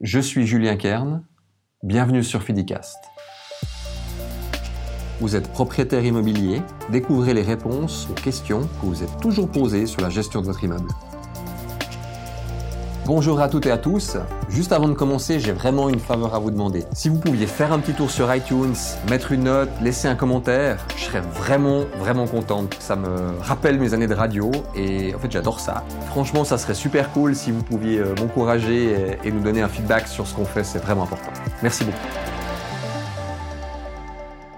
Je 0.00 0.20
suis 0.20 0.46
Julien 0.46 0.76
Kern, 0.76 1.24
bienvenue 1.82 2.22
sur 2.22 2.44
Fidicast. 2.44 2.96
Vous 5.18 5.34
êtes 5.34 5.50
propriétaire 5.50 6.04
immobilier, 6.04 6.62
découvrez 6.92 7.34
les 7.34 7.42
réponses 7.42 8.06
aux 8.08 8.14
questions 8.14 8.68
que 8.80 8.86
vous 8.86 9.02
êtes 9.02 9.18
toujours 9.20 9.50
posées 9.50 9.86
sur 9.86 10.00
la 10.00 10.08
gestion 10.08 10.40
de 10.40 10.46
votre 10.46 10.62
immeuble. 10.62 10.86
Bonjour 13.08 13.40
à 13.40 13.48
toutes 13.48 13.64
et 13.64 13.70
à 13.70 13.78
tous. 13.78 14.18
Juste 14.50 14.70
avant 14.70 14.86
de 14.86 14.92
commencer, 14.92 15.40
j'ai 15.40 15.52
vraiment 15.52 15.88
une 15.88 15.98
faveur 15.98 16.34
à 16.34 16.38
vous 16.38 16.50
demander. 16.50 16.84
Si 16.92 17.08
vous 17.08 17.18
pouviez 17.18 17.46
faire 17.46 17.72
un 17.72 17.78
petit 17.78 17.94
tour 17.94 18.10
sur 18.10 18.34
iTunes, 18.34 18.74
mettre 19.08 19.32
une 19.32 19.44
note, 19.44 19.70
laisser 19.80 20.08
un 20.08 20.14
commentaire, 20.14 20.86
je 20.94 21.04
serais 21.04 21.22
vraiment, 21.22 21.84
vraiment 21.98 22.26
contente. 22.26 22.74
Ça 22.80 22.96
me 22.96 23.30
rappelle 23.40 23.80
mes 23.80 23.94
années 23.94 24.08
de 24.08 24.12
radio 24.12 24.50
et 24.76 25.14
en 25.14 25.18
fait 25.20 25.32
j'adore 25.32 25.58
ça. 25.58 25.84
Franchement, 26.08 26.44
ça 26.44 26.58
serait 26.58 26.74
super 26.74 27.10
cool 27.12 27.34
si 27.34 27.50
vous 27.50 27.62
pouviez 27.62 27.98
euh, 27.98 28.14
m'encourager 28.20 29.16
et, 29.24 29.32
nous 29.32 29.40
donner 29.40 29.62
un 29.62 29.68
feedback 29.68 30.06
sur 30.06 30.26
ce 30.26 30.34
qu'on 30.34 30.44
fait, 30.44 30.62
c'est 30.62 30.78
vraiment 30.78 31.04
important. 31.04 31.32
Merci 31.62 31.86
beaucoup. 31.86 31.96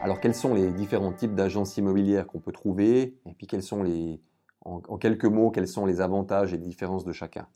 Alors 0.02 0.19
quels 0.19 0.34
sont 0.34 0.55
les 0.55 0.73
différents 0.73 1.12
types 1.12 1.37
d'agences 1.37 1.77
immobilières 1.77 2.27
qu'on 2.27 2.41
peut 2.41 2.51
trouver? 2.51 3.14
Et 3.27 3.34
puis 3.38 3.46
quels 3.46 3.62
sont 3.62 3.84
les, 3.84 4.20
en 4.64 4.98
quelques 4.98 5.24
mots, 5.24 5.52
quels 5.52 5.69
sont 5.69 5.87
les 5.87 6.01
avantages 6.01 6.52
et 6.52 6.56
les 6.56 6.64
différences 6.64 7.05
de 7.05 7.12
chacun? 7.12 7.46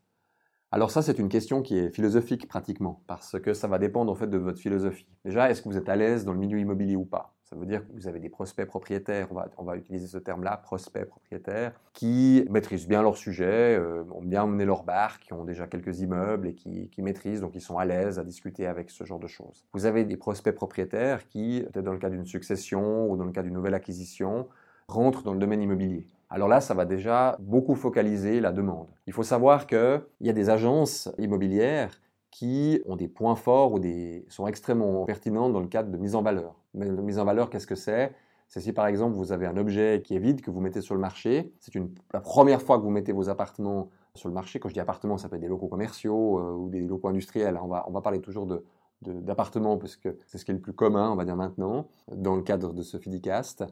Alors 0.74 0.90
ça, 0.90 1.02
c'est 1.02 1.20
une 1.20 1.28
question 1.28 1.62
qui 1.62 1.78
est 1.78 1.88
philosophique 1.88 2.48
pratiquement, 2.48 3.00
parce 3.06 3.38
que 3.38 3.54
ça 3.54 3.68
va 3.68 3.78
dépendre 3.78 4.10
en 4.10 4.16
fait 4.16 4.26
de 4.26 4.38
votre 4.38 4.58
philosophie. 4.58 5.06
Déjà, 5.24 5.48
est-ce 5.48 5.62
que 5.62 5.68
vous 5.68 5.76
êtes 5.76 5.88
à 5.88 5.94
l'aise 5.94 6.24
dans 6.24 6.32
le 6.32 6.40
milieu 6.40 6.58
immobilier 6.58 6.96
ou 6.96 7.04
pas? 7.04 7.32
Ça 7.44 7.54
veut 7.54 7.64
dire 7.64 7.86
que 7.86 7.92
vous 7.92 8.08
avez 8.08 8.18
des 8.18 8.28
prospects 8.28 8.66
propriétaires, 8.66 9.28
on 9.56 9.62
va, 9.62 9.76
utiliser 9.76 10.08
ce 10.08 10.18
terme-là, 10.18 10.56
prospects 10.56 11.04
propriétaires, 11.04 11.80
qui 11.92 12.44
maîtrisent 12.50 12.88
bien 12.88 13.02
leur 13.02 13.16
sujet, 13.16 13.78
euh, 13.78 14.02
ont 14.10 14.20
bien 14.20 14.48
mené 14.48 14.64
leur 14.64 14.82
barque, 14.82 15.22
qui 15.22 15.32
ont 15.32 15.44
déjà 15.44 15.68
quelques 15.68 16.00
immeubles 16.00 16.48
et 16.48 16.54
qui, 16.54 16.90
maîtrisent, 16.98 17.42
donc 17.42 17.54
ils 17.54 17.60
sont 17.60 17.78
à 17.78 17.84
l'aise 17.84 18.18
à 18.18 18.24
discuter 18.24 18.66
avec 18.66 18.90
ce 18.90 19.04
genre 19.04 19.20
de 19.20 19.28
choses. 19.28 19.64
Vous 19.74 19.86
avez 19.86 20.04
des 20.04 20.16
prospects 20.16 20.56
propriétaires 20.56 21.24
qui, 21.28 21.64
peut-être 21.72 21.84
dans 21.84 21.92
le 21.92 22.00
cas 22.00 22.10
d'une 22.10 22.26
succession 22.26 23.08
ou 23.08 23.16
dans 23.16 23.26
le 23.26 23.32
cas 23.32 23.44
d'une 23.44 23.54
nouvelle 23.54 23.74
acquisition, 23.74 24.48
rentrent 24.88 25.22
dans 25.22 25.32
le 25.32 25.38
domaine 25.38 25.62
immobilier 25.62 26.06
alors 26.34 26.48
là, 26.48 26.60
ça 26.60 26.74
va 26.74 26.84
déjà 26.84 27.36
beaucoup 27.38 27.76
focaliser 27.76 28.40
la 28.40 28.50
demande. 28.50 28.88
Il 29.06 29.12
faut 29.12 29.22
savoir 29.22 29.68
qu'il 29.68 30.02
y 30.20 30.28
a 30.28 30.32
des 30.32 30.50
agences 30.50 31.08
immobilières 31.16 32.00
qui 32.32 32.82
ont 32.86 32.96
des 32.96 33.06
points 33.06 33.36
forts 33.36 33.72
ou 33.72 33.78
des, 33.78 34.26
sont 34.28 34.48
extrêmement 34.48 35.04
pertinentes 35.04 35.52
dans 35.52 35.60
le 35.60 35.68
cadre 35.68 35.92
de 35.92 35.96
mise 35.96 36.16
en 36.16 36.22
valeur. 36.22 36.56
Mais 36.74 36.86
la 36.86 37.02
mise 37.02 37.20
en 37.20 37.24
valeur, 37.24 37.50
qu'est-ce 37.50 37.68
que 37.68 37.76
c'est? 37.76 38.12
C'est 38.48 38.60
si 38.60 38.72
par 38.72 38.88
exemple 38.88 39.14
vous 39.14 39.30
avez 39.30 39.46
un 39.46 39.56
objet 39.56 40.02
qui 40.04 40.16
est 40.16 40.18
vide 40.18 40.40
que 40.40 40.50
vous 40.50 40.60
mettez 40.60 40.80
sur 40.80 40.96
le 40.96 41.00
marché, 41.00 41.52
c'est 41.60 41.72
la 42.12 42.20
première 42.20 42.60
fois 42.62 42.78
que 42.78 42.82
vous 42.82 42.90
mettez 42.90 43.12
vos 43.12 43.28
appartements 43.28 43.90
sur 44.16 44.28
le 44.28 44.34
marché. 44.34 44.58
Quand 44.58 44.68
je 44.68 44.74
dis 44.74 44.80
appartements, 44.80 45.18
ça 45.18 45.28
peut 45.28 45.36
être 45.36 45.42
des 45.42 45.48
locaux 45.48 45.68
commerciaux 45.68 46.40
euh, 46.40 46.52
ou 46.52 46.68
des 46.68 46.80
locaux 46.80 47.06
industriels. 47.06 47.60
On 47.62 47.68
va, 47.68 47.84
on 47.86 47.92
va 47.92 48.00
parler 48.00 48.20
toujours 48.20 48.46
de, 48.46 48.64
d'appartements 49.02 49.78
parce 49.78 49.94
que 49.94 50.18
c'est 50.26 50.38
ce 50.38 50.44
qui 50.44 50.50
est 50.50 50.54
le 50.54 50.60
plus 50.60 50.72
commun, 50.72 51.12
on 51.12 51.14
va 51.14 51.24
dire 51.24 51.36
maintenant, 51.36 51.86
dans 52.12 52.34
le 52.34 52.42
cadre 52.42 52.72
de 52.72 52.82
ce 52.82 52.98
Fidicast. 52.98 53.64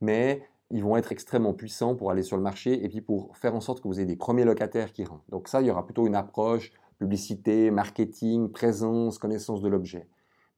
Mais 0.00 0.42
ils 0.70 0.82
vont 0.82 0.96
être 0.96 1.12
extrêmement 1.12 1.54
puissants 1.54 1.94
pour 1.94 2.10
aller 2.10 2.22
sur 2.22 2.36
le 2.36 2.42
marché 2.42 2.84
et 2.84 2.88
puis 2.88 3.00
pour 3.00 3.36
faire 3.36 3.54
en 3.54 3.60
sorte 3.60 3.80
que 3.80 3.88
vous 3.88 3.98
ayez 3.98 4.06
des 4.06 4.16
premiers 4.16 4.44
locataires 4.44 4.92
qui 4.92 5.04
rentrent. 5.04 5.24
Donc 5.30 5.48
ça, 5.48 5.60
il 5.60 5.66
y 5.66 5.70
aura 5.70 5.84
plutôt 5.84 6.06
une 6.06 6.14
approche 6.14 6.72
publicité, 6.98 7.70
marketing, 7.70 8.50
présence, 8.50 9.18
connaissance 9.18 9.62
de 9.62 9.68
l'objet. 9.68 10.08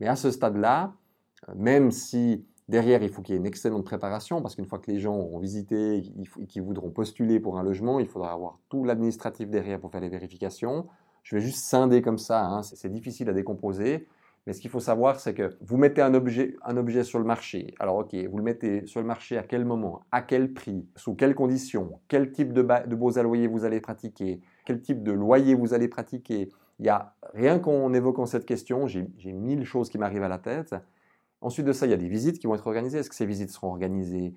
Mais 0.00 0.08
à 0.08 0.16
ce 0.16 0.30
stade-là, 0.30 0.94
euh, 1.48 1.52
même 1.54 1.90
si 1.90 2.44
derrière, 2.68 3.02
il 3.02 3.10
faut 3.10 3.20
qu'il 3.20 3.34
y 3.34 3.36
ait 3.36 3.40
une 3.40 3.46
excellente 3.46 3.84
préparation, 3.84 4.40
parce 4.40 4.54
qu'une 4.54 4.66
fois 4.66 4.78
que 4.78 4.90
les 4.90 5.00
gens 5.00 5.16
auront 5.16 5.38
visité 5.38 5.98
et 5.98 6.46
qu'ils 6.46 6.62
voudront 6.62 6.90
postuler 6.90 7.40
pour 7.40 7.58
un 7.58 7.62
logement, 7.62 7.98
il 7.98 8.06
faudra 8.06 8.32
avoir 8.32 8.58
tout 8.68 8.84
l'administratif 8.84 9.50
derrière 9.50 9.80
pour 9.80 9.90
faire 9.90 10.00
les 10.00 10.08
vérifications. 10.08 10.86
Je 11.22 11.36
vais 11.36 11.42
juste 11.42 11.58
scinder 11.58 12.00
comme 12.00 12.18
ça, 12.18 12.46
hein. 12.46 12.62
c'est 12.62 12.90
difficile 12.90 13.28
à 13.28 13.32
décomposer. 13.32 14.08
Mais 14.46 14.52
ce 14.54 14.60
qu'il 14.60 14.70
faut 14.70 14.80
savoir, 14.80 15.20
c'est 15.20 15.34
que 15.34 15.50
vous 15.60 15.76
mettez 15.76 16.00
un 16.00 16.14
objet, 16.14 16.56
un 16.64 16.76
objet 16.76 17.04
sur 17.04 17.18
le 17.18 17.24
marché. 17.24 17.74
Alors, 17.78 17.98
ok, 17.98 18.14
vous 18.14 18.38
le 18.38 18.42
mettez 18.42 18.86
sur 18.86 19.00
le 19.00 19.06
marché 19.06 19.36
à 19.36 19.42
quel 19.42 19.64
moment, 19.64 20.00
à 20.12 20.22
quel 20.22 20.52
prix, 20.52 20.88
sous 20.96 21.14
quelles 21.14 21.34
conditions, 21.34 22.00
quel 22.08 22.32
type 22.32 22.52
de, 22.52 22.62
de 22.62 22.94
beaux 22.94 23.10
loyer 23.10 23.46
vous 23.46 23.64
allez 23.64 23.80
pratiquer, 23.80 24.40
quel 24.64 24.80
type 24.80 25.02
de 25.02 25.12
loyer 25.12 25.54
vous 25.54 25.74
allez 25.74 25.88
pratiquer. 25.88 26.48
Il 26.78 26.86
y 26.86 26.88
a 26.88 27.14
rien 27.34 27.58
qu'en 27.58 27.92
évoquant 27.92 28.24
cette 28.24 28.46
question, 28.46 28.86
j'ai 28.86 29.32
mille 29.32 29.64
choses 29.64 29.90
qui 29.90 29.98
m'arrivent 29.98 30.22
à 30.22 30.28
la 30.28 30.38
tête. 30.38 30.74
Ensuite 31.42 31.66
de 31.66 31.72
ça, 31.72 31.86
il 31.86 31.90
y 31.90 31.94
a 31.94 31.98
des 31.98 32.08
visites 32.08 32.38
qui 32.38 32.46
vont 32.46 32.54
être 32.54 32.66
organisées. 32.66 32.98
Est-ce 32.98 33.10
que 33.10 33.14
ces 33.14 33.26
visites 33.26 33.50
seront 33.50 33.68
organisées 33.68 34.34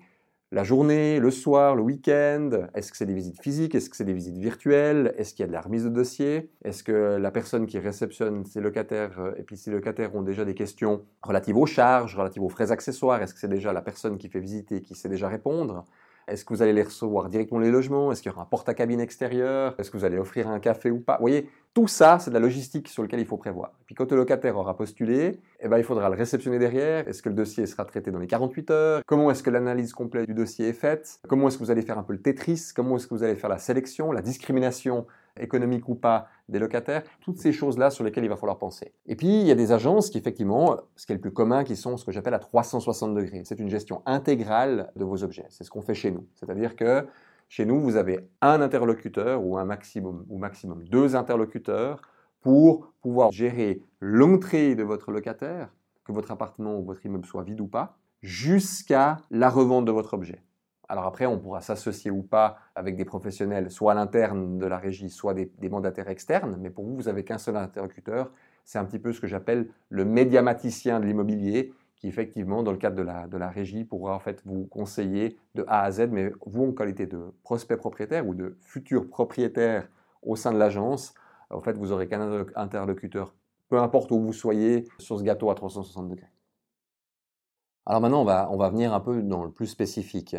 la 0.54 0.62
journée, 0.62 1.18
le 1.18 1.32
soir, 1.32 1.74
le 1.74 1.82
week-end? 1.82 2.68
Est-ce 2.74 2.92
que 2.92 2.96
c'est 2.96 3.06
des 3.06 3.14
visites 3.14 3.42
physiques? 3.42 3.74
Est-ce 3.74 3.90
que 3.90 3.96
c'est 3.96 4.04
des 4.04 4.12
visites 4.12 4.38
virtuelles? 4.38 5.12
Est-ce 5.18 5.34
qu'il 5.34 5.42
y 5.42 5.44
a 5.44 5.48
de 5.48 5.52
la 5.52 5.60
remise 5.60 5.82
de 5.82 5.88
dossier 5.88 6.48
Est-ce 6.64 6.84
que 6.84 7.16
la 7.16 7.32
personne 7.32 7.66
qui 7.66 7.80
réceptionne 7.80 8.44
ses 8.44 8.60
locataires, 8.60 9.18
euh, 9.18 9.32
et 9.36 9.42
puis 9.42 9.56
ces 9.56 9.72
locataires 9.72 10.14
ont 10.14 10.22
déjà 10.22 10.44
des 10.44 10.54
questions 10.54 11.04
relatives 11.22 11.56
aux 11.56 11.66
charges, 11.66 12.16
relatives 12.16 12.44
aux 12.44 12.48
frais 12.48 12.70
accessoires? 12.70 13.20
Est-ce 13.20 13.34
que 13.34 13.40
c'est 13.40 13.48
déjà 13.48 13.72
la 13.72 13.82
personne 13.82 14.16
qui 14.16 14.28
fait 14.28 14.38
visiter 14.38 14.80
qui 14.80 14.94
sait 14.94 15.08
déjà 15.08 15.28
répondre? 15.28 15.84
Est-ce 16.28 16.44
que 16.44 16.54
vous 16.54 16.62
allez 16.62 16.72
les 16.72 16.82
recevoir 16.82 17.28
directement 17.28 17.60
les 17.60 17.70
logements? 17.70 18.12
Est-ce 18.12 18.22
qu'il 18.22 18.30
y 18.30 18.34
aura 18.34 18.42
un 18.42 18.46
porte-à-cabine 18.46 19.00
extérieur? 19.00 19.74
Est-ce 19.78 19.90
que 19.90 19.96
vous 19.96 20.04
allez 20.04 20.18
offrir 20.18 20.48
un 20.48 20.58
café 20.58 20.90
ou 20.90 21.00
pas? 21.00 21.16
Vous 21.16 21.22
voyez, 21.22 21.48
tout 21.74 21.88
ça, 21.88 22.18
c'est 22.18 22.30
de 22.30 22.34
la 22.34 22.40
logistique 22.40 22.88
sur 22.88 23.02
laquelle 23.02 23.20
il 23.20 23.26
faut 23.26 23.36
prévoir. 23.36 23.72
Et 23.80 23.84
puis 23.86 23.94
quand 23.94 24.10
le 24.10 24.16
locataire 24.16 24.56
aura 24.56 24.76
postulé, 24.76 25.40
eh 25.60 25.68
ben, 25.68 25.78
il 25.78 25.84
faudra 25.84 26.08
le 26.08 26.16
réceptionner 26.16 26.58
derrière. 26.58 27.06
Est-ce 27.08 27.22
que 27.22 27.28
le 27.28 27.34
dossier 27.34 27.66
sera 27.66 27.84
traité 27.84 28.10
dans 28.10 28.20
les 28.20 28.26
48 28.26 28.70
heures? 28.70 29.02
Comment 29.06 29.30
est-ce 29.30 29.42
que 29.42 29.50
l'analyse 29.50 29.92
complète 29.92 30.26
du 30.26 30.34
dossier 30.34 30.68
est 30.68 30.72
faite? 30.72 31.18
Comment 31.28 31.48
est-ce 31.48 31.58
que 31.58 31.64
vous 31.64 31.70
allez 31.70 31.82
faire 31.82 31.98
un 31.98 32.04
peu 32.04 32.12
le 32.12 32.22
Tetris? 32.22 32.70
Comment 32.74 32.96
est-ce 32.96 33.06
que 33.06 33.14
vous 33.14 33.22
allez 33.22 33.34
faire 33.34 33.50
la 33.50 33.58
sélection, 33.58 34.12
la 34.12 34.22
discrimination 34.22 35.06
économique 35.40 35.88
ou 35.88 35.94
pas 35.94 36.28
des 36.48 36.58
locataires, 36.58 37.02
toutes 37.20 37.38
ces 37.38 37.52
choses-là 37.52 37.90
sur 37.90 38.04
lesquelles 38.04 38.24
il 38.24 38.30
va 38.30 38.36
falloir 38.36 38.58
penser. 38.58 38.92
Et 39.06 39.16
puis, 39.16 39.40
il 39.40 39.46
y 39.46 39.50
a 39.50 39.54
des 39.54 39.72
agences 39.72 40.10
qui, 40.10 40.18
effectivement, 40.18 40.76
ce 40.96 41.06
qui 41.06 41.12
est 41.12 41.16
le 41.16 41.20
plus 41.20 41.32
commun, 41.32 41.64
qui 41.64 41.76
sont 41.76 41.96
ce 41.96 42.04
que 42.04 42.12
j'appelle 42.12 42.34
à 42.34 42.38
360 42.38 43.14
degrés. 43.14 43.42
C'est 43.44 43.58
une 43.58 43.70
gestion 43.70 44.02
intégrale 44.06 44.92
de 44.96 45.04
vos 45.04 45.24
objets. 45.24 45.46
C'est 45.48 45.64
ce 45.64 45.70
qu'on 45.70 45.82
fait 45.82 45.94
chez 45.94 46.10
nous. 46.10 46.26
C'est-à-dire 46.34 46.76
que 46.76 47.06
chez 47.48 47.66
nous, 47.66 47.80
vous 47.80 47.96
avez 47.96 48.28
un 48.40 48.60
interlocuteur 48.60 49.44
ou 49.44 49.58
un 49.58 49.64
maximum, 49.64 50.24
ou 50.28 50.38
maximum 50.38 50.84
deux 50.88 51.16
interlocuteurs 51.16 52.02
pour 52.40 52.92
pouvoir 53.00 53.32
gérer 53.32 53.80
l'entrée 54.00 54.74
de 54.74 54.82
votre 54.82 55.10
locataire, 55.10 55.72
que 56.04 56.12
votre 56.12 56.30
appartement 56.30 56.78
ou 56.78 56.84
votre 56.84 57.04
immeuble 57.06 57.24
soit 57.24 57.42
vide 57.42 57.60
ou 57.60 57.66
pas, 57.66 57.96
jusqu'à 58.22 59.18
la 59.30 59.48
revente 59.50 59.84
de 59.84 59.92
votre 59.92 60.14
objet. 60.14 60.42
Alors 60.88 61.06
après, 61.06 61.26
on 61.26 61.38
pourra 61.38 61.60
s'associer 61.60 62.10
ou 62.10 62.22
pas 62.22 62.58
avec 62.74 62.96
des 62.96 63.04
professionnels, 63.04 63.70
soit 63.70 63.92
à 63.92 63.94
l'interne 63.94 64.58
de 64.58 64.66
la 64.66 64.78
régie, 64.78 65.08
soit 65.08 65.34
des, 65.34 65.50
mandataires 65.68 66.08
externes, 66.08 66.56
mais 66.60 66.70
pour 66.70 66.84
vous, 66.84 66.94
vous 66.94 67.02
n'avez 67.04 67.24
qu'un 67.24 67.38
seul 67.38 67.56
interlocuteur. 67.56 68.30
C'est 68.64 68.78
un 68.78 68.84
petit 68.84 68.98
peu 68.98 69.12
ce 69.12 69.20
que 69.20 69.26
j'appelle 69.26 69.68
le 69.88 70.04
médiamaticien 70.04 71.00
de 71.00 71.06
l'immobilier, 71.06 71.72
qui 71.96 72.08
effectivement, 72.08 72.62
dans 72.62 72.72
le 72.72 72.76
cadre 72.76 72.96
de 72.96 73.36
la, 73.36 73.48
régie, 73.48 73.84
pourra 73.84 74.14
en 74.14 74.18
fait 74.18 74.42
vous 74.44 74.66
conseiller 74.66 75.38
de 75.54 75.64
A 75.68 75.82
à 75.82 75.90
Z, 75.90 76.08
mais 76.10 76.32
vous, 76.44 76.66
en 76.66 76.72
qualité 76.72 77.06
de 77.06 77.32
prospect 77.42 77.76
propriétaire 77.78 78.26
ou 78.26 78.34
de 78.34 78.56
futur 78.60 79.08
propriétaire 79.08 79.88
au 80.22 80.36
sein 80.36 80.52
de 80.52 80.58
l'agence, 80.58 81.14
en 81.50 81.60
fait, 81.60 81.76
vous 81.76 81.92
aurez 81.92 82.08
qu'un 82.08 82.46
interlocuteur, 82.56 83.34
peu 83.68 83.78
importe 83.78 84.10
où 84.10 84.20
vous 84.20 84.32
soyez, 84.32 84.86
sur 84.98 85.18
ce 85.18 85.24
gâteau 85.24 85.50
à 85.50 85.54
360 85.54 86.08
degrés. 86.08 86.28
Alors 87.86 88.00
maintenant, 88.00 88.22
on 88.22 88.56
va 88.56 88.68
venir 88.70 88.92
un 88.92 89.00
peu 89.00 89.22
dans 89.22 89.44
le 89.44 89.50
plus 89.50 89.66
spécifique. 89.66 90.36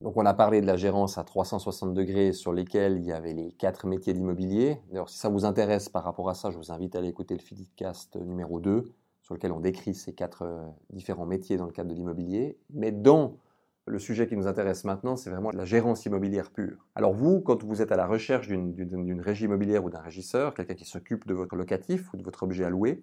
Donc 0.00 0.16
on 0.16 0.26
a 0.26 0.34
parlé 0.34 0.60
de 0.60 0.66
la 0.66 0.76
gérance 0.76 1.18
à 1.18 1.24
360 1.24 1.94
degrés 1.94 2.32
sur 2.32 2.52
lesquels 2.52 2.98
il 2.98 3.04
y 3.04 3.12
avait 3.12 3.32
les 3.32 3.52
quatre 3.52 3.86
métiers 3.86 4.12
d'immobilier. 4.12 4.80
D'ailleurs, 4.88 5.08
si 5.08 5.18
ça 5.18 5.28
vous 5.28 5.44
intéresse 5.44 5.88
par 5.88 6.04
rapport 6.04 6.28
à 6.28 6.34
ça, 6.34 6.50
je 6.50 6.58
vous 6.58 6.72
invite 6.72 6.94
à 6.96 6.98
aller 6.98 7.08
écouter 7.08 7.34
le 7.34 7.40
Fidicast 7.40 8.16
numéro 8.16 8.60
2 8.60 8.92
sur 9.22 9.34
lequel 9.34 9.52
on 9.52 9.60
décrit 9.60 9.94
ces 9.94 10.12
quatre 10.12 10.42
euh, 10.42 10.66
différents 10.90 11.24
métiers 11.24 11.56
dans 11.56 11.64
le 11.64 11.72
cadre 11.72 11.88
de 11.88 11.94
l'immobilier. 11.94 12.58
Mais 12.70 12.92
dans 12.92 13.38
le 13.86 13.98
sujet 13.98 14.26
qui 14.26 14.36
nous 14.36 14.46
intéresse 14.46 14.84
maintenant, 14.84 15.16
c'est 15.16 15.30
vraiment 15.30 15.50
la 15.50 15.64
gérance 15.64 16.04
immobilière 16.04 16.50
pure. 16.50 16.86
Alors 16.94 17.14
vous, 17.14 17.40
quand 17.40 17.62
vous 17.64 17.80
êtes 17.80 17.92
à 17.92 17.96
la 17.96 18.06
recherche 18.06 18.48
d'une 18.48 19.20
régie 19.20 19.44
immobilière 19.44 19.84
ou 19.84 19.90
d'un 19.90 20.00
régisseur, 20.00 20.54
quelqu'un 20.54 20.74
qui 20.74 20.84
s'occupe 20.84 21.26
de 21.26 21.34
votre 21.34 21.56
locatif 21.56 22.12
ou 22.12 22.16
de 22.16 22.22
votre 22.22 22.42
objet 22.42 22.64
à 22.64 22.70
louer, 22.70 23.02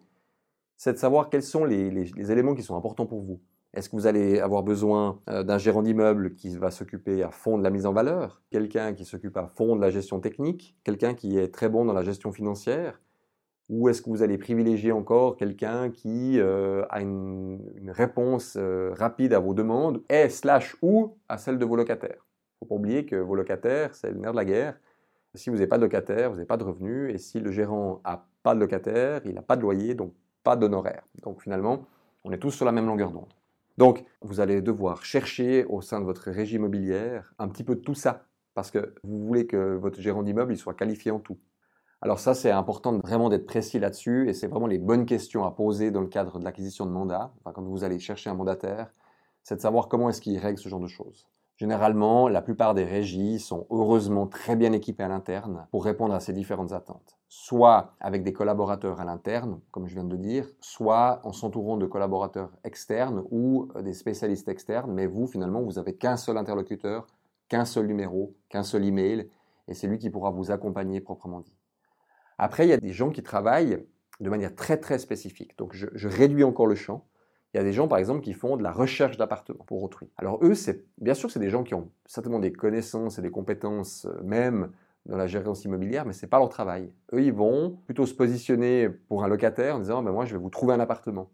c'est 0.77 0.93
de 0.93 0.97
savoir 0.97 1.29
quels 1.29 1.43
sont 1.43 1.65
les 1.65 2.31
éléments 2.31 2.55
qui 2.55 2.63
sont 2.63 2.75
importants 2.75 3.05
pour 3.05 3.21
vous. 3.21 3.39
Est-ce 3.73 3.89
que 3.89 3.95
vous 3.95 4.05
allez 4.05 4.39
avoir 4.39 4.63
besoin 4.63 5.21
euh, 5.29 5.43
d'un 5.43 5.57
gérant 5.57 5.81
d'immeuble 5.81 6.35
qui 6.35 6.57
va 6.57 6.71
s'occuper 6.71 7.23
à 7.23 7.31
fond 7.31 7.57
de 7.57 7.63
la 7.63 7.69
mise 7.69 7.85
en 7.85 7.93
valeur, 7.93 8.41
quelqu'un 8.49 8.93
qui 8.93 9.05
s'occupe 9.05 9.37
à 9.37 9.47
fond 9.47 9.77
de 9.77 9.81
la 9.81 9.89
gestion 9.89 10.19
technique, 10.19 10.75
quelqu'un 10.83 11.13
qui 11.13 11.37
est 11.37 11.53
très 11.53 11.69
bon 11.69 11.85
dans 11.85 11.93
la 11.93 12.03
gestion 12.03 12.33
financière? 12.33 12.99
Ou 13.69 13.87
est-ce 13.87 14.01
que 14.01 14.09
vous 14.09 14.23
allez 14.23 14.37
privilégier 14.37 14.91
encore 14.91 15.37
quelqu'un 15.37 15.89
qui 15.89 16.37
euh, 16.37 16.83
a 16.89 16.99
une, 16.99 17.61
réponse 17.87 18.57
euh, 18.59 18.93
rapide 18.93 19.33
à 19.33 19.39
vos 19.39 19.53
demandes 19.53 20.03
et 20.09 20.27
slash 20.27 20.75
ou 20.81 21.15
à 21.29 21.37
celle 21.37 21.57
de 21.57 21.63
vos 21.63 21.77
locataires? 21.77 22.25
Faut 22.59 22.65
pas 22.65 22.75
oublier 22.75 23.05
que 23.05 23.15
vos 23.15 23.35
locataires, 23.35 23.95
c'est 23.95 24.11
le 24.11 24.19
nerf 24.19 24.33
de 24.33 24.37
la 24.37 24.45
guerre. 24.45 24.77
Si 25.33 25.49
vous 25.49 25.55
n'avez 25.55 25.67
pas 25.67 25.77
de 25.77 25.83
locataire, 25.83 26.29
vous 26.29 26.35
n'avez 26.35 26.45
pas 26.45 26.57
de 26.57 26.65
revenus, 26.65 27.13
et 27.13 27.17
si 27.17 27.39
le 27.39 27.51
gérant 27.51 28.01
n'a 28.03 28.25
pas 28.43 28.53
de 28.53 28.59
locataire, 28.59 29.21
il 29.23 29.33
n'a 29.33 29.41
pas 29.41 29.55
de 29.55 29.61
loyer, 29.61 29.95
donc 29.95 30.13
pas 30.43 30.57
d'honoraires. 30.57 31.03
Donc 31.23 31.41
finalement, 31.41 31.85
on 32.25 32.33
est 32.33 32.37
tous 32.37 32.51
sur 32.51 32.65
la 32.65 32.73
même 32.73 32.85
longueur 32.85 33.11
d'onde. 33.11 33.33
Donc, 33.77 34.03
vous 34.21 34.39
allez 34.39 34.61
devoir 34.61 35.05
chercher 35.05 35.65
au 35.65 35.81
sein 35.81 35.99
de 35.99 36.05
votre 36.05 36.29
régie 36.29 36.55
immobilière 36.55 37.33
un 37.39 37.47
petit 37.47 37.63
peu 37.63 37.75
de 37.75 37.81
tout 37.81 37.95
ça, 37.95 38.25
parce 38.53 38.71
que 38.71 38.95
vous 39.03 39.25
voulez 39.25 39.47
que 39.47 39.75
votre 39.75 40.01
gérant 40.01 40.23
d'immeuble 40.23 40.55
soit 40.57 40.73
qualifié 40.73 41.11
en 41.11 41.19
tout. 41.19 41.37
Alors 42.01 42.19
ça, 42.19 42.33
c'est 42.33 42.49
important 42.49 42.97
vraiment 42.97 43.29
d'être 43.29 43.45
précis 43.45 43.77
là-dessus 43.77 44.27
et 44.27 44.33
c'est 44.33 44.47
vraiment 44.47 44.67
les 44.67 44.79
bonnes 44.79 45.05
questions 45.05 45.45
à 45.45 45.51
poser 45.51 45.91
dans 45.91 46.01
le 46.01 46.07
cadre 46.07 46.39
de 46.39 46.43
l'acquisition 46.43 46.87
de 46.87 46.91
mandat, 46.91 47.31
quand 47.43 47.61
vous 47.61 47.83
allez 47.83 47.99
chercher 47.99 48.31
un 48.31 48.33
mandataire, 48.33 48.91
c'est 49.43 49.55
de 49.55 49.61
savoir 49.61 49.87
comment 49.87 50.09
est-ce 50.09 50.19
qu'il 50.19 50.37
règle 50.39 50.57
ce 50.57 50.67
genre 50.67 50.79
de 50.79 50.87
choses. 50.87 51.27
Généralement, 51.57 52.27
la 52.27 52.41
plupart 52.41 52.73
des 52.73 52.85
régies 52.85 53.39
sont 53.39 53.67
heureusement 53.69 54.25
très 54.25 54.55
bien 54.55 54.73
équipées 54.73 55.03
à 55.03 55.07
l'interne 55.07 55.67
pour 55.69 55.85
répondre 55.85 56.15
à 56.15 56.19
ces 56.19 56.33
différentes 56.33 56.71
attentes. 56.71 57.20
Soit 57.33 57.95
avec 58.01 58.23
des 58.23 58.33
collaborateurs 58.33 58.99
à 58.99 59.05
l'interne, 59.05 59.61
comme 59.71 59.87
je 59.87 59.93
viens 59.93 60.03
de 60.03 60.11
le 60.11 60.17
dire, 60.17 60.45
soit 60.59 61.21
en 61.23 61.31
s'entourant 61.31 61.77
de 61.77 61.85
collaborateurs 61.85 62.51
externes 62.65 63.23
ou 63.31 63.69
des 63.81 63.93
spécialistes 63.93 64.49
externes, 64.49 64.91
mais 64.91 65.07
vous, 65.07 65.27
finalement, 65.27 65.61
vous 65.61 65.75
n'avez 65.75 65.95
qu'un 65.95 66.17
seul 66.17 66.35
interlocuteur, 66.35 67.07
qu'un 67.47 67.63
seul 67.63 67.87
numéro, 67.87 68.35
qu'un 68.49 68.63
seul 68.63 68.83
email, 68.83 69.29
et 69.69 69.73
c'est 69.73 69.87
lui 69.87 69.97
qui 69.97 70.09
pourra 70.09 70.29
vous 70.29 70.51
accompagner 70.51 70.99
proprement 70.99 71.39
dit. 71.39 71.55
Après, 72.37 72.65
il 72.65 72.69
y 72.69 72.73
a 72.73 72.77
des 72.77 72.91
gens 72.91 73.11
qui 73.11 73.23
travaillent 73.23 73.81
de 74.19 74.29
manière 74.29 74.53
très 74.53 74.75
très 74.75 74.99
spécifique. 74.99 75.57
Donc 75.57 75.73
je, 75.73 75.87
je 75.93 76.09
réduis 76.09 76.43
encore 76.43 76.67
le 76.67 76.75
champ. 76.75 77.07
Il 77.53 77.57
y 77.57 77.59
a 77.61 77.63
des 77.63 77.71
gens, 77.71 77.87
par 77.87 77.97
exemple, 77.97 78.19
qui 78.19 78.33
font 78.33 78.57
de 78.57 78.63
la 78.63 78.73
recherche 78.73 79.15
d'appartements 79.15 79.63
pour 79.63 79.81
autrui. 79.81 80.11
Alors 80.17 80.43
eux, 80.43 80.53
c'est 80.53 80.83
bien 80.97 81.13
sûr, 81.13 81.31
c'est 81.31 81.39
des 81.39 81.49
gens 81.49 81.63
qui 81.63 81.75
ont 81.75 81.91
certainement 82.05 82.39
des 82.39 82.51
connaissances 82.51 83.19
et 83.19 83.21
des 83.21 83.31
compétences 83.31 84.05
euh, 84.05 84.21
même 84.21 84.73
dans 85.05 85.17
la 85.17 85.27
gérance 85.27 85.65
immobilière, 85.65 86.05
mais 86.05 86.13
ce 86.13 86.25
n'est 86.25 86.29
pas 86.29 86.39
leur 86.39 86.49
travail. 86.49 86.91
Eux, 87.13 87.23
ils 87.23 87.33
vont 87.33 87.77
plutôt 87.85 88.05
se 88.05 88.13
positionner 88.13 88.89
pour 88.89 89.23
un 89.23 89.27
locataire 89.27 89.75
en 89.75 89.79
disant, 89.79 90.03
ben 90.03 90.11
moi, 90.11 90.25
je 90.25 90.33
vais 90.33 90.41
vous 90.41 90.49
trouver 90.49 90.73
un 90.73 90.79
appartement. 90.79 91.31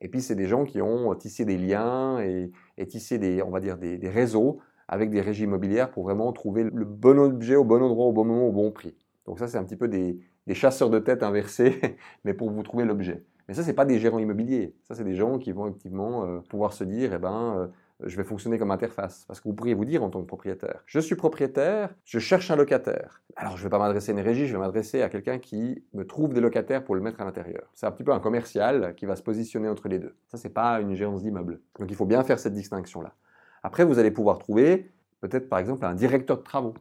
Et 0.00 0.08
puis, 0.08 0.20
c'est 0.20 0.34
des 0.34 0.46
gens 0.46 0.64
qui 0.64 0.80
ont 0.80 1.14
tissé 1.14 1.44
des 1.44 1.58
liens 1.58 2.20
et, 2.20 2.50
tissé 2.86 3.18
des, 3.18 3.42
on 3.42 3.50
va 3.50 3.60
dire, 3.60 3.76
des, 3.78 4.08
réseaux 4.08 4.58
avec 4.86 5.10
des 5.10 5.20
régies 5.20 5.44
immobilières 5.44 5.90
pour 5.90 6.04
vraiment 6.04 6.32
trouver 6.32 6.64
le 6.64 6.84
bon 6.84 7.18
objet 7.18 7.56
au 7.56 7.64
bon 7.64 7.82
endroit, 7.82 8.06
au 8.06 8.12
bon 8.12 8.24
moment, 8.24 8.46
au 8.46 8.52
bon 8.52 8.70
prix. 8.70 8.96
Donc 9.26 9.38
ça, 9.38 9.48
c'est 9.48 9.58
un 9.58 9.64
petit 9.64 9.76
peu 9.76 9.88
des, 9.88 10.18
chasseurs 10.52 10.90
de 10.90 10.98
tête 10.98 11.22
inversés, 11.22 11.78
mais 12.24 12.32
pour 12.32 12.50
vous 12.50 12.62
trouver 12.62 12.84
l'objet. 12.84 13.24
Mais 13.48 13.54
ça, 13.54 13.62
c'est 13.62 13.74
pas 13.74 13.84
des 13.84 13.98
gérants 13.98 14.18
immobiliers. 14.18 14.74
Ça, 14.84 14.94
c'est 14.94 15.04
des 15.04 15.14
gens 15.14 15.38
qui 15.38 15.52
vont 15.52 15.66
effectivement 15.66 16.24
euh, 16.24 16.40
pouvoir 16.48 16.72
se 16.72 16.84
dire, 16.84 17.12
eh 17.14 17.18
ben, 17.18 17.56
euh, 17.58 17.66
je 18.04 18.16
vais 18.16 18.24
fonctionner 18.24 18.58
comme 18.58 18.70
interface. 18.70 19.24
Parce 19.26 19.40
que 19.40 19.48
vous 19.48 19.54
pourriez 19.54 19.74
vous 19.74 19.84
dire 19.84 20.02
en 20.02 20.10
tant 20.10 20.20
que 20.20 20.26
propriétaire, 20.26 20.82
je 20.86 21.00
suis 21.00 21.16
propriétaire, 21.16 21.90
je 22.04 22.18
cherche 22.18 22.50
un 22.50 22.56
locataire. 22.56 23.22
Alors, 23.36 23.56
je 23.56 23.62
ne 23.62 23.64
vais 23.64 23.70
pas 23.70 23.78
m'adresser 23.78 24.12
à 24.12 24.14
une 24.14 24.20
régie, 24.20 24.46
je 24.46 24.52
vais 24.52 24.58
m'adresser 24.58 25.02
à 25.02 25.08
quelqu'un 25.08 25.38
qui 25.38 25.82
me 25.94 26.06
trouve 26.06 26.34
des 26.34 26.40
locataires 26.40 26.84
pour 26.84 26.94
le 26.94 27.00
mettre 27.00 27.20
à 27.20 27.24
l'intérieur. 27.24 27.68
C'est 27.74 27.86
un 27.86 27.90
petit 27.90 28.04
peu 28.04 28.12
un 28.12 28.20
commercial 28.20 28.94
qui 28.96 29.06
va 29.06 29.16
se 29.16 29.22
positionner 29.22 29.68
entre 29.68 29.88
les 29.88 29.98
deux. 29.98 30.14
Ça, 30.28 30.38
c'est 30.38 30.48
pas 30.48 30.80
une 30.80 30.94
gérance 30.94 31.22
d'immeuble. 31.22 31.60
Donc, 31.78 31.90
il 31.90 31.96
faut 31.96 32.06
bien 32.06 32.22
faire 32.22 32.38
cette 32.38 32.54
distinction-là. 32.54 33.14
Après, 33.62 33.84
vous 33.84 33.98
allez 33.98 34.10
pouvoir 34.10 34.38
trouver 34.38 34.90
peut-être 35.20 35.48
par 35.48 35.58
exemple 35.58 35.84
un 35.84 35.94
directeur 35.94 36.38
de 36.38 36.42
travaux. 36.42 36.74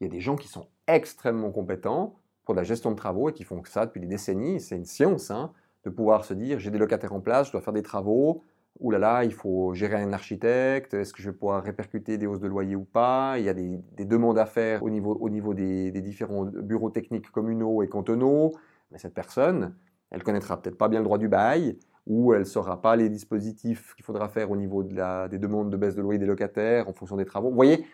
Il 0.00 0.04
y 0.04 0.10
a 0.10 0.10
des 0.10 0.20
gens 0.20 0.36
qui 0.36 0.48
sont 0.48 0.66
extrêmement 0.88 1.50
compétents 1.50 2.18
pour 2.44 2.54
la 2.54 2.64
gestion 2.64 2.90
de 2.90 2.96
travaux 2.96 3.28
et 3.30 3.32
qui 3.32 3.44
font 3.44 3.62
ça 3.64 3.86
depuis 3.86 4.00
des 4.00 4.06
décennies. 4.06 4.60
C'est 4.60 4.76
une 4.76 4.84
science. 4.84 5.30
Hein 5.30 5.52
de 5.86 5.90
pouvoir 5.90 6.24
se 6.24 6.34
dire 6.34 6.58
j'ai 6.58 6.70
des 6.70 6.78
locataires 6.78 7.12
en 7.12 7.20
place, 7.20 7.46
je 7.46 7.52
dois 7.52 7.60
faire 7.60 7.72
des 7.72 7.82
travaux, 7.82 8.42
ou 8.78 8.90
là 8.90 8.98
là, 8.98 9.24
il 9.24 9.32
faut 9.32 9.74
gérer 9.74 9.96
un 9.96 10.12
architecte, 10.12 10.94
est-ce 10.94 11.12
que 11.12 11.22
je 11.22 11.30
vais 11.30 11.36
pouvoir 11.36 11.62
répercuter 11.62 12.18
des 12.18 12.26
hausses 12.26 12.40
de 12.40 12.48
loyer 12.48 12.76
ou 12.76 12.84
pas? 12.84 13.36
Il 13.38 13.44
y 13.44 13.48
a 13.48 13.54
des, 13.54 14.04
demandes 14.04 14.38
à 14.38 14.46
faire 14.46 14.82
au 14.82 14.90
niveau, 14.90 15.14
au 15.14 15.28
niveau 15.30 15.54
des, 15.54 15.90
différents 15.92 16.44
bureaux 16.44 16.90
techniques 16.90 17.30
communaux 17.30 17.82
et 17.82 17.88
cantonaux, 17.88 18.52
mais 18.90 18.98
cette 18.98 19.14
personne, 19.14 19.74
elle 20.10 20.22
connaîtra 20.22 20.60
peut-être 20.60 20.78
pas 20.78 20.88
bien 20.88 21.00
le 21.00 21.04
droit 21.04 21.18
du 21.18 21.28
bail, 21.28 21.78
ou 22.06 22.32
elle 22.34 22.40
ne 22.40 22.44
saura 22.44 22.80
pas 22.80 22.96
les 22.96 23.08
dispositifs 23.08 23.94
qu'il 23.94 24.04
faudra 24.04 24.28
faire 24.28 24.50
au 24.50 24.56
niveau 24.56 24.82
de 24.82 24.94
la, 24.94 25.28
des 25.28 25.38
demandes 25.38 25.70
de 25.70 25.76
baisse 25.76 25.96
de 25.96 26.02
loyer 26.02 26.18
des 26.18 26.26
locataires 26.26 26.88
en 26.88 26.92
fonction 26.92 27.16
des 27.16 27.24
travaux. 27.24 27.48
Vous 27.48 27.56
voyez, 27.56 27.84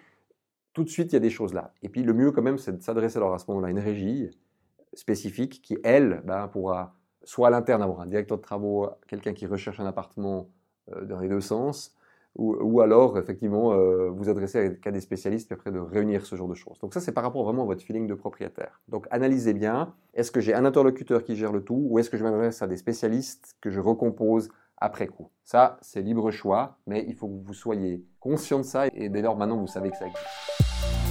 tout 0.75 0.85
de 0.85 0.89
suite, 0.89 1.13
il 1.13 1.15
y 1.15 1.17
a 1.17 1.21
des 1.21 1.31
choses 1.31 1.55
là. 1.55 1.73
Et 1.83 1.89
puis 1.89 2.03
le 2.03 2.13
mieux 2.13 2.31
quand 2.33 2.43
même, 2.43 2.59
c'est 2.59 2.77
de 2.77 2.83
s'adresser 2.83 3.19
à 3.19 3.39
ce 3.39 3.45
moment-là 3.49 3.69
à 3.69 3.71
une 3.71 3.79
régie 3.79 4.31
spécifique 4.95 5.63
qui, 5.63 5.79
elle, 5.85 6.23
ben, 6.27 6.49
pourra 6.49 6.95
soit 7.25 7.49
à 7.49 7.51
l'interne 7.51 7.83
avoir 7.83 8.01
un 8.01 8.07
directeur 8.07 8.37
de 8.37 8.43
travaux, 8.43 8.89
quelqu'un 9.07 9.33
qui 9.33 9.47
recherche 9.47 9.81
un 9.81 9.87
appartement 9.87 10.49
les 11.21 11.29
deux 11.29 11.41
sens, 11.41 11.97
ou, 12.37 12.81
alors 12.81 13.19
effectivement 13.19 13.73
euh, 13.73 14.09
vous 14.09 14.31
adresser 14.31 14.79
à, 14.85 14.91
des 14.91 15.01
spécialistes 15.01 15.49
puis 15.49 15.55
après 15.55 15.71
de 15.71 15.79
réunir 15.79 16.25
ce 16.25 16.35
genre 16.35 16.49
de 16.49 16.55
choses. 16.55 16.79
Donc 16.79 16.95
ça 16.95 17.01
c'est 17.01 17.13
par 17.13 17.25
rapport 17.25 17.45
vraiment 17.45 17.63
à 17.65 17.67
votre 17.67 17.83
feeling 17.83 18.07
de 18.07 18.15
propriétaire. 18.15 18.81
Donc 18.89 19.07
analysez 19.11 19.53
bien, 19.53 19.95
est-ce 20.15 20.31
que 20.31 20.41
j'ai 20.41 20.55
un 20.55 20.65
interlocuteur 20.65 21.25
qui 21.25 21.37
gère 21.37 21.53
le 21.53 21.63
tout 21.63 21.87
ou 21.91 21.99
est-ce 21.99 22.09
que 22.09 22.17
je 22.17 22.25
m'adresse 22.25 22.63
à 22.63 22.67
des 22.67 22.79
spécialistes 22.79 23.57
que 23.61 23.71
je 23.71 23.81
recompose 23.81 24.49
après 24.79 25.09
coup? 25.09 25.29
Ça 25.45 25.79
c'est 25.83 26.01
libre 26.01 26.31
choix, 26.31 26.79
mais 26.87 27.05
il 27.07 27.15
faut 27.15 27.29
que 27.29 27.47
vous 27.47 27.55
soyez 27.55 28.03
conscient 28.19 28.59
de 28.59 28.65
ça 28.65 28.87
et 28.87 29.09
dès 29.11 29.21
lors 29.21 29.37
maintenant 29.37 29.59
vous 29.59 29.67
savez 29.67 29.91
que 29.91 29.97
ça 29.97 30.07
existe. 30.07 31.02